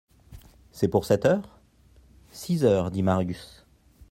[0.71, 1.59] C'est pour sept heures?
[2.31, 3.65] Six heures, dit Marius.